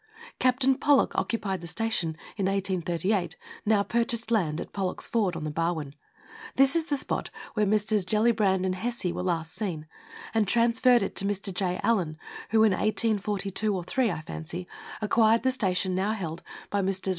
[0.39, 5.51] Captain Pollock occupied the station, in 1838, (now purchased land) at Pollock's Ford, on the
[5.51, 5.93] Barwon
[6.55, 8.03] this is the spot where Messrs.
[8.03, 9.85] Gellibrand and Hesse were last seen
[10.33, 11.53] and transferred it to Mr.
[11.53, 11.79] J.
[11.83, 12.17] Allan,
[12.49, 14.67] who, in 1842 3, I fancy,
[15.03, 16.41] acquired the station now held
[16.71, 17.09] by Messrs.